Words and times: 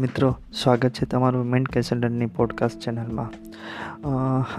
મિત્રો, 0.00 0.36
સ્વાગત 0.62 0.90
છે 0.90 1.04
તમારું 1.04 1.44
મેન્ટ 1.44 1.68
કેસેન્ડરની 1.68 2.26
પોડકાસ્ટ 2.26 2.80
ચેનલમાં 2.80 3.30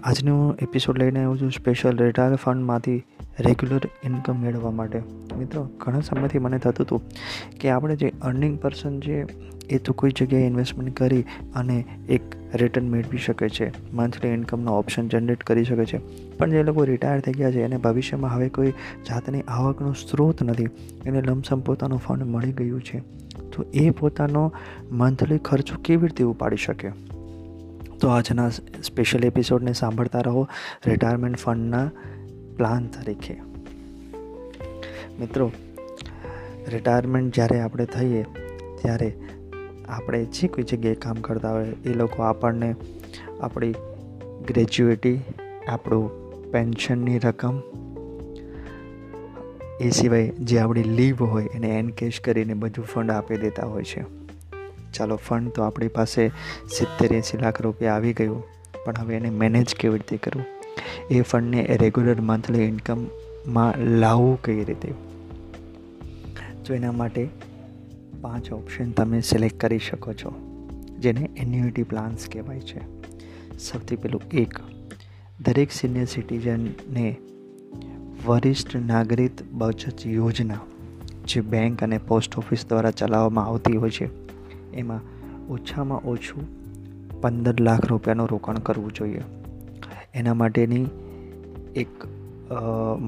આજનું 0.04 0.56
એપિસોડ 0.62 1.00
લઈને 1.00 1.20
આવ્યો 1.20 1.38
છું 1.38 1.52
સ્પેશિયલ 1.52 1.98
રિટાયર 1.98 2.36
ફંડમાંથી 2.36 3.04
રેગ્યુલર 3.40 3.82
ઇન્કમ 4.04 4.42
મેળવવા 4.42 4.72
માટે. 4.72 5.02
મિત્રો, 5.38 5.70
ઘણા 5.78 6.00
સમયથી 6.00 6.40
મને 6.40 6.58
થતું 6.58 6.86
હતું 6.86 7.02
કે 7.62 7.70
આપણે 7.70 7.96
જે 7.96 8.14
અર્નિંગ 8.22 8.60
પર્સન 8.60 9.00
છે, 9.00 9.26
એ 9.68 9.78
તો 9.78 9.94
કોઈ 9.94 10.12
જગ્યાએ 10.20 10.48
ઇન્વેસ્ટમેન્ટ 10.48 10.98
કરી 10.98 11.26
અને 11.56 11.86
એક 12.10 12.22
રિટર્ન 12.54 12.90
મેળવી 12.90 13.18
શકે 13.18 13.50
છે. 13.50 13.94
મંથલી 13.94 14.30
ઇન્કમનો 14.30 14.72
ઓપ્શન 14.72 15.08
જનરેટ 15.08 15.44
કરી 15.44 15.64
શકે 15.64 15.86
છે. 15.86 15.98
પણ 16.38 16.50
જે 16.50 16.64
લોકો 16.64 16.84
રિટાયર 16.84 17.20
થઈ 17.20 17.32
ગયા 17.32 17.52
છે, 17.52 17.62
એને 17.62 17.78
ભવિષ્યમાં 17.78 18.34
હવે 18.34 18.50
કોઈ 18.50 18.72
જાતની 19.10 19.42
આવકનો 19.42 19.94
સ્ત્રોત 19.94 20.44
નથી. 20.44 20.64
એને 21.06 21.22
લમસમ 21.22 21.60
પોતાનું 21.60 22.00
ફંડ 22.00 22.24
મળી 22.24 22.52
ગયું 22.52 22.82
છે. 22.82 23.22
તો 23.62 23.68
એ 23.74 23.90
પોતાનો 23.90 24.54
મંથલી 24.92 25.38
ખર્ચો 25.38 25.82
કેવી 25.86 26.02
રીતે 26.02 26.24
ઉપાડી 26.24 26.56
શકે? 26.56 26.90
તો 28.00 28.08
આજના 28.08 28.50
સ્પેશિયલ 28.84 29.24
એપિસોડને 29.24 29.74
સાંભળતા 29.74 30.22
રહો 30.22 30.48
રિટાયરમેન્ટ 30.88 31.38
ફંડના 31.38 31.92
પ્લાન 32.58 32.88
તરીકે. 32.88 33.34
મિત્રો, 35.20 35.52
રિટાયરમેન્ટ 36.68 37.36
જ્યારે 37.36 37.60
આપણે 37.60 37.86
થઈએ, 37.86 38.24
ત્યારે 38.82 39.20
આપણે 39.90 40.26
જે 40.26 40.48
કોઈ 40.48 40.64
જગ્યાએ 40.64 40.96
કામ 40.96 41.16
કરતા 41.16 41.52
હોય, 41.52 41.68
એ 41.86 41.94
લોકો 41.94 42.24
આપણને 42.24 42.76
આપણી 43.42 43.72
ગ્રેજ્યુએટી, 44.48 45.20
આપણું 45.68 46.12
પેન્શનની 46.52 47.20
રકમ 47.20 47.60
એ 49.82 49.90
સિવાય 49.90 50.30
જે 50.30 50.58
આપણી 50.60 50.84
લીવ 50.84 51.24
હોય 51.24 51.50
એને 51.54 51.70
એનકેશ 51.80 52.20
કરીને 52.20 52.54
બધું 52.54 52.86
ફંડ 52.86 53.12
આપી 53.12 53.38
દેતા 53.38 53.66
હોય 53.66 53.84
છે. 53.84 54.04
ચાલો 54.94 55.16
ફંડ 55.16 55.50
તો 55.50 55.64
આપણી 55.64 55.88
પાસે 55.88 56.28
સિત્તેર 56.70 57.14
એંસી 57.14 57.38
લાખ 57.38 57.62
રૂપિયા 57.62 57.96
આવી 57.96 58.14
ગયું, 58.14 58.44
પણ 58.86 58.94
હવે 59.00 59.16
એને 59.16 59.30
મેનેજ 59.30 59.76
કેવી 59.76 59.94
રીતે 59.94 60.18
કરવું? 60.18 60.46
એ 61.12 61.22
ફંડને 61.22 61.78
રેગ્યુલર 61.78 62.22
મંથલી 62.22 62.64
ઇન્કમમાં 62.64 63.80
લાવવું 63.98 64.42
કઈ 64.42 64.64
રીતે? 64.64 64.92
તો 66.66 66.74
એના 66.74 66.92
માટે 66.92 67.30
પાંચ 68.22 68.52
ઓપ્શન 68.54 68.92
તમે 68.92 69.22
સિલેક્ટ 69.22 69.60
કરી 69.60 69.80
શકો 69.80 70.14
છો, 70.14 70.34
જેને 71.00 71.30
એન્યુઇટી 71.38 71.84
પ્લાન્સ 71.84 72.30
કહેવાય 72.32 72.60
છે. 72.60 72.82
સૌથી 73.60 73.96
પહેલું 73.96 74.22
એક, 74.34 74.54
દરેક 75.40 75.72
સિનિયર 75.72 76.06
સિટીઝનને 76.06 77.08
વરિષ્ઠ 78.26 78.74
નાગરિક 78.90 79.40
બચત 79.60 80.00
યોજના 80.16 80.60
જે 81.32 81.42
બેંક 81.52 81.84
અને 81.86 81.98
પોસ્ટ 82.10 82.36
ઓફિસ 82.42 82.64
દ્વારા 82.70 82.92
ચલાવવામાં 83.00 83.48
આવતી 83.52 83.78
હોય 83.84 83.96
છે, 83.98 84.08
એમાં 84.74 85.02
ઓછામાં 85.56 86.06
ઓછું 86.12 86.44
પંદર 87.22 87.58
લાખ 87.68 87.86
રૂપિયાનું 87.92 88.30
રોકાણ 88.34 88.62
કરવું 88.68 88.94
જોઈએ. 89.00 89.24
એના 90.20 90.36
માટેની 90.42 90.86
એક 91.84 91.94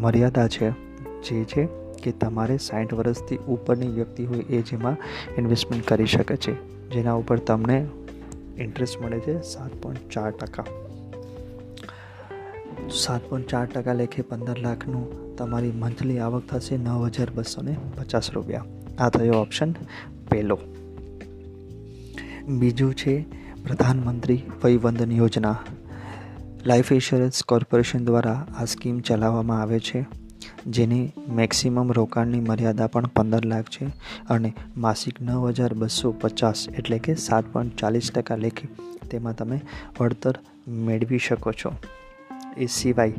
મર્યાદા 0.04 0.48
છે, 0.56 0.72
જે 1.26 1.38
છે 1.54 1.68
કે 2.04 2.16
તમારે 2.24 2.58
સાઠ 2.68 2.96
વર્ષથી 3.02 3.42
ઉપરની 3.58 3.92
વ્યક્તિ 3.98 4.30
હોય 4.32 4.46
એ 4.50 4.64
જેમાં 4.72 4.98
ઇન્વેસ્ટમેન્ટ 5.38 5.86
કરી 5.92 6.10
શકે 6.16 6.38
છે, 6.46 6.56
જેના 6.96 7.16
ઉપર 7.22 7.40
તમને 7.52 7.78
ઇન્ટરેસ્ટ 8.66 9.02
મળે 9.04 9.20
છે 9.28 9.38
સાત 9.54 9.78
પોઈન્ટ 9.84 10.10
ચાર 10.16 10.32
ટકા. 10.42 10.68
સાત 12.90 13.22
પોઈન્ટ 13.30 13.48
ચાર 13.48 13.66
ટકા 13.66 13.94
લેખે 13.94 14.22
પંદર 14.22 14.58
લાખનું 14.58 15.36
તમારી 15.36 15.72
મંથલી 15.72 16.20
આવક 16.20 16.44
થશે 16.50 16.78
નવ 16.78 17.10
હજાર 17.10 17.32
બસો 17.32 17.62
ને 17.62 17.76
પચાસ 17.98 18.32
રૂપિયા. 18.32 18.66
આ 19.00 19.10
થયો 19.10 19.38
ઓપ્શન 19.42 19.72
પહેલો 20.32 20.58
બીજું 22.60 22.94
છે 22.94 23.14
પ્રધાનમંત્રી 23.64 24.42
વયવંદન 24.64 25.12
યોજના. 25.12 25.56
લાઈફ 26.66 26.92
ઇન્સ્યોરન્સ 26.92 27.44
કોર્પોરેશન 27.44 28.06
દ્વારા 28.06 28.46
આ 28.60 28.66
સ્કીમ 28.66 29.00
ચલાવવામાં 29.00 29.62
આવે 29.62 29.80
છે, 29.80 30.06
જેની 30.68 31.14
મેક્સિમમ 31.30 31.92
રોકાણની 31.92 32.40
મર્યાદા 32.40 32.88
પણ 32.88 33.08
પંદર 33.08 33.46
લાખ 33.46 33.70
છે 33.70 33.86
અને 34.30 34.54
માસિક 34.78 35.22
નવ 35.22 35.52
હજાર 35.52 35.74
બસો 35.74 36.12
પચાસ 36.12 36.68
એટલે 36.78 36.98
કે 36.98 37.16
સાત 37.16 37.46
પોઈન્ટ 37.54 37.76
ચાલીસ 37.76 38.12
ટકા 38.12 38.36
લેખે 38.36 38.68
તેમાં 39.10 39.36
તમે 39.36 39.60
વળતર 40.00 40.36
મેળવી 40.68 41.18
શકો 41.18 41.52
છો. 41.52 41.74
એ 42.58 42.66
સિવાય 42.66 43.14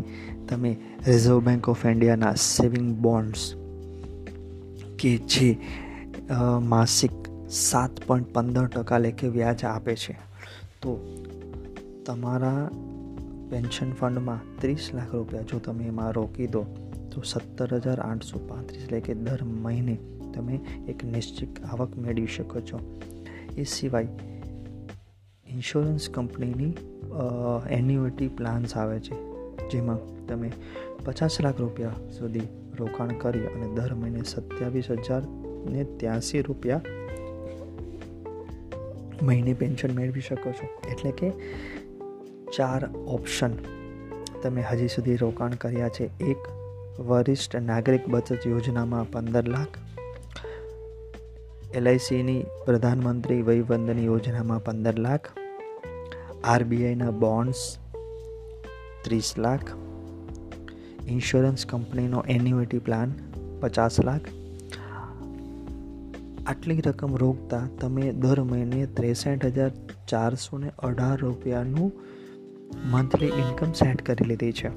તમે 0.48 0.76
રિઝર્વ 1.06 1.40
બેંક 1.40 1.68
ઓફ 1.68 1.86
ઇન્ડિયાના 1.86 2.34
સેવિંગ 2.34 2.94
બોન્ડ્સ 2.96 3.54
કે 4.98 5.16
જે 5.16 5.48
માસિક 6.62 7.10
સાત 7.50 8.00
પોઈન્ટ 8.06 8.32
પંદર 8.34 8.66
ટકા 8.66 8.98
લેખે 8.98 9.28
વ્યાજ 9.28 9.64
આપે 9.64 9.96
છે. 9.96 10.16
તો 10.82 10.96
તમારા 12.06 12.70
પેન્શન 13.50 13.92
ફંડમાં 13.92 14.40
ત્રીસ 14.60 14.90
લાખ 14.94 15.14
રૂપિયા 15.14 15.42
જો 15.42 15.58
તમે 15.58 15.84
એમાં 15.84 16.10
રોકી 16.12 16.46
દો, 16.46 16.62
તો 17.12 17.22
સત્તર 17.24 17.74
હજાર 17.74 18.00
આઠસો 18.00 18.38
પાંત્રીસ 18.38 18.90
લેખે 18.92 19.14
દર 19.14 19.44
મહિને 19.44 19.98
તમે 20.34 20.60
એક 20.88 21.04
નિશ્ચિત 21.04 21.64
આવક 21.64 21.96
મેળવી 21.96 22.26
શકો 22.26 22.60
છો. 22.60 22.78
એ 23.56 23.64
સિવાય 23.64 24.08
ઇન્સ્યોરન્સ 25.46 26.08
કંપનીની 26.10 26.72
એન્યુઇટી 27.70 28.28
પ્લાન્સ 28.28 28.76
આવે 28.76 28.98
છે, 29.00 29.14
જેમાં 29.70 30.26
તમે 30.26 30.50
પચાસ 31.04 31.40
લાખ 31.40 31.60
રૂપિયા 31.60 32.10
સુધી 32.10 32.48
રોકાણ 32.78 33.08
કરી 33.08 33.46
અને 33.46 33.74
દર 33.74 33.94
મહિને 33.94 34.22
સત્યાવીસ 34.22 34.90
હજાર 34.90 35.22
ને 35.70 35.84
ત્યાંસી 35.84 36.42
રૂપિયા 36.42 36.80
મહિને 39.22 39.54
પેન્શન 39.54 39.94
મેળવી 39.94 40.20
શકો 40.20 40.52
છો. 40.52 40.66
એટલે 40.90 41.10
કે 41.10 41.30
ચાર 42.56 42.90
ઓપ્શન 43.06 43.52
તમે 44.42 44.62
હજી 44.62 44.88
સુધી 44.88 45.16
રોકાણ 45.16 45.54
કર્યા 45.54 45.88
છે. 45.88 46.04
એક, 46.04 46.42
વરિષ્ઠ 47.00 47.56
નાગરિક 47.56 48.08
બચત 48.08 48.46
યોજનામાં 48.46 49.10
પંદર 49.10 49.48
લાખ. 49.48 49.78
એલઆઈસીની 51.74 52.42
પ્રધાનમંત્રી 52.66 53.42
વયવંદન 53.42 53.98
યોજનામાં 53.98 54.64
પંદર 54.64 54.98
લાખ. 54.98 55.43
આરબીઆઈના 56.44 57.10
બોન્ડ્સ 57.10 57.78
ત્રીસ 59.04 59.34
લાખ. 59.38 59.70
ઇન્સ્યોરન્સ 61.08 61.66
કંપનીનો 61.66 62.24
એન્યુટી 62.28 62.78
પ્લાન 62.78 63.14
પચાસ 63.60 64.00
લાખ. 64.00 64.20
આટલી 66.46 66.80
રકમ 66.80 67.16
રોકતા 67.16 67.68
તમે 67.80 68.12
દર 68.12 68.42
મહિને 68.42 68.86
ત્રેસઠ 68.86 69.46
હજાર 69.46 69.70
ચારસો 70.08 70.58
ને 70.58 70.72
અઢાર 70.78 71.18
રૂપિયાનું 71.18 71.92
મંથલી 72.90 73.26
ઇન્કમ 73.26 73.72
સેટ 73.72 74.02
કરી 74.02 74.24
લીધી 74.24 74.52
છે. 74.52 74.68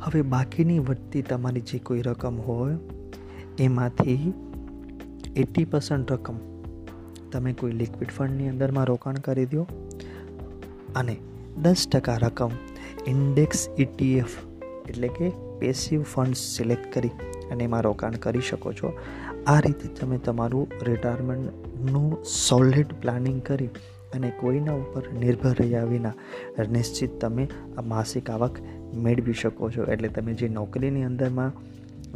હવે 0.00 0.22
બાકીની 0.22 0.78
વધતી 0.78 1.22
તમારી 1.22 1.60
જે 1.60 1.78
કોઈ 1.78 2.02
રકમ 2.02 2.36
હોય, 2.36 2.76
એમાંથી 3.58 4.34
એટી 5.36 5.64
પર્સન્ટ 5.64 6.12
રકમ 6.12 6.34
તમે 7.32 7.52
કોઈ 7.52 7.72
લિક્વિડ 7.72 8.08
ફંડની 8.08 8.48
અંદરમાં 8.48 8.84
રોકાણ 8.84 9.14
કરી 9.14 9.46
દો. 9.46 9.66
અને 10.94 11.16
દસ 11.62 11.86
ટકા 11.88 12.18
રકમ 12.18 12.52
ઇન્ડેક્સ 13.06 13.68
ઇટીએફ 13.78 14.36
એટલે 14.88 15.08
કે 15.08 15.28
પેસિવ 15.60 16.02
ફંડ્સ 16.02 16.42
સિલેક્ટ 16.56 16.90
કરી 16.94 17.12
અને 17.50 17.64
એમાં 17.64 17.84
રોકાણ 17.84 18.18
કરી 18.26 18.40
શકો 18.40 18.72
છો. 18.72 18.92
આ 19.46 19.60
રીતે 19.60 19.86
તમે 20.00 20.18
તમારું 20.18 20.66
રિટાયરમેન્ટનું 20.82 22.18
સોલિડ 22.24 22.92
પ્લાનિંગ 23.00 23.40
કરી 23.42 23.70
અને 24.14 24.30
કોઈના 24.40 24.74
ઉપર 24.74 25.04
નિર્ભર 25.12 25.54
રહ્યા 25.60 25.84
વિના 25.84 26.66
નિશ્ચિત 26.76 27.20
તમે 27.20 27.48
આ 27.78 27.82
માસિક 27.94 28.30
આવક 28.30 28.60
મેળવી 28.94 29.32
શકો 29.32 29.70
છો. 29.70 29.84
એટલે 29.84 30.08
તમે 30.08 30.34
જે 30.34 30.48
નોકરીની 30.48 31.04
અંદરમાં 31.04 31.52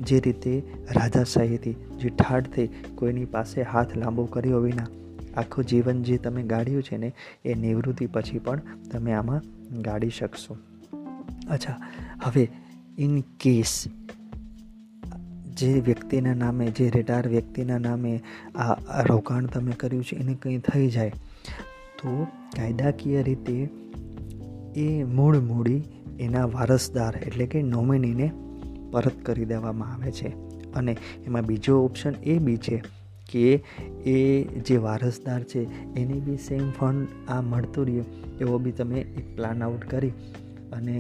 જે 0.02 0.20
રીતે 0.20 0.52
રાજાશાહીથી 1.00 1.76
જે 1.96 2.08
ઠાઠથી 2.08 2.68
કોઈની 2.94 3.24
પાસે 3.24 3.62
હાથ 3.62 3.96
લાંબો 3.96 4.24
કર્યો 4.24 4.60
વિના 4.60 4.88
આખું 5.36 5.64
જીવન 5.64 6.02
જે 6.02 6.16
તમે 6.16 6.42
ગાળ્યું 6.42 6.82
છે 6.82 6.96
ને, 6.96 7.12
એ 7.44 7.54
નિવૃત્તિ 7.54 8.06
પછી 8.06 8.38
પણ 8.38 8.60
તમે 8.92 9.12
આમાં 9.12 9.42
ગાળી 9.82 10.10
શકશો. 10.10 10.56
અચ્છા, 11.50 11.80
હવે 12.22 12.48
ઇન 12.98 13.20
કેસ 13.40 13.84
જે 15.56 15.80
વ્યક્તિના 15.80 16.34
નામે, 16.34 16.66
જે 16.66 16.90
રિટાયર 16.90 17.28
વ્યક્તિના 17.28 17.78
નામે 17.78 18.22
આ 18.54 19.02
રોકાણ 19.02 19.46
તમે 19.46 19.72
કર્યું 19.72 20.04
છે, 20.04 20.16
એને 20.16 20.34
કંઈ 20.34 20.58
થઈ 20.58 20.90
જાય, 20.90 21.12
તો 21.98 22.26
કાયદાકીય 22.56 23.22
રીતે 23.22 23.68
એ 24.76 25.04
મૂળ 25.04 25.40
મૂડી 25.40 25.82
એના 26.20 26.46
વારસદાર 26.46 27.16
એટલે 27.16 27.46
કે 27.46 27.62
નોમિનીને 27.62 28.32
પરત 28.90 29.12
કરી 29.22 29.44
દેવામાં 29.44 29.92
આવે 29.92 30.10
છે. 30.12 30.28
અને 30.74 30.96
એમાં 31.24 31.42
બીજો 31.42 31.84
ઓપ્શન 31.84 32.12
એ 32.22 32.38
બી 32.38 32.56
છે 32.56 32.82
કે 33.34 33.46
એ 34.12 34.18
જે 34.68 34.76
વારસદાર 34.86 35.42
છે, 35.52 35.62
એને 36.00 36.16
બી 36.26 36.40
સેમ 36.46 36.70
ફંડ 36.70 37.28
આ 37.28 37.40
મળતું 37.42 37.86
રહ્યું. 37.86 38.06
એવો 38.40 38.58
બી 38.58 38.78
તમે 38.78 39.00
એક 39.00 39.26
પ્લાન 39.36 39.62
આઉટ 39.62 39.84
કરી 39.90 40.14
અને 40.72 40.98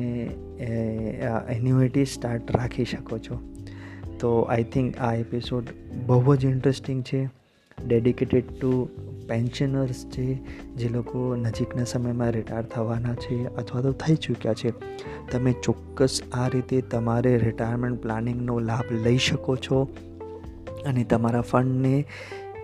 એન્યુઇટી 1.50 2.04
સ્ટાર્ટ 2.12 2.56
રાખી 2.56 2.90
શકો 2.90 3.18
છો. 3.18 3.40
તો 4.20 4.28
આઈ 4.42 4.66
થિંક 4.74 5.00
આ 5.00 5.14
એપિસોડ 5.22 5.72
બહુ 6.06 6.36
જ 6.36 6.44
ઇન્ટરેસ્ટિંગ 6.46 7.00
છે. 7.02 7.22
ડેડિકેટેડ 7.78 8.46
ટુ 8.50 8.72
પેન્શનર્સ 9.28 10.00
છે, 10.06 10.26
જે 10.78 10.88
લોકો 10.88 11.20
નજીકના 11.36 11.84
સમયમાં 11.84 12.30
રિટાયર 12.36 12.66
થવાના 12.74 13.14
છે 13.14 13.36
અથવા 13.54 13.82
તો 13.86 13.92
થઈ 14.02 14.16
ચૂક્યા 14.24 14.54
છે. 14.54 14.72
તમે 15.32 15.52
ચોક્કસ 15.62 16.16
આ 16.32 16.48
રીતે 16.48 16.80
તમારે 16.92 17.32
રિટાયરમેન્ટ 17.38 18.02
પ્લાનિંગનો 18.02 18.58
લાભ 18.70 18.92
લઈ 19.06 19.20
શકો 19.26 19.56
છો. 19.66 19.78
અને 20.86 21.04
તમારા 21.04 21.40
ફંડને 21.40 22.04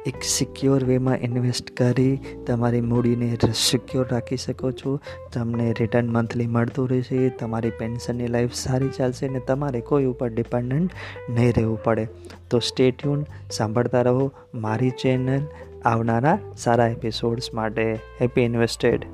એક 0.06 0.22
સિક્યોર 0.22 0.84
વેમાં 0.84 1.18
ઇન્વેસ્ટ 1.18 1.70
કરી 1.76 2.18
તમારી 2.46 2.80
મૂડીને 2.80 3.38
સિક્યોર 3.54 4.06
રાખી 4.10 4.36
શકો 4.36 4.70
છો. 4.72 5.00
તમને 5.32 5.74
રિટર્ન 5.80 6.08
મંથલી 6.08 6.46
મળતું 6.46 6.88
રહેશે, 6.88 7.28
તમારી 7.28 7.70
પેન્શનની 7.70 8.26
લાઈફ 8.26 8.54
સારી 8.54 8.88
ચાલશે 8.88 9.26
અને 9.26 9.40
તમારે 9.46 9.80
કોઈ 9.80 10.04
ઉપર 10.04 10.28
ડિપેન્ડન્ટ 10.28 10.90
નહીં 11.30 11.52
રહેવું 11.56 11.82
પડે. 11.82 12.08
તો 12.50 12.58
સ્ટે 12.58 12.90
ટ્યુન 12.90 13.26
સાંભળતા 13.50 14.02
રહો 14.02 14.32
મારી 14.54 14.90
ચેનલ 14.90 15.46
આવનારા 15.84 16.38
સારા 16.56 16.88
એપિસોડ્સ 16.88 17.54
માટે. 17.54 17.86
Happy 18.20 18.42
invested 18.42 19.04